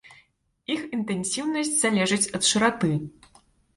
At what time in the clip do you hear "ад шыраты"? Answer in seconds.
2.41-2.91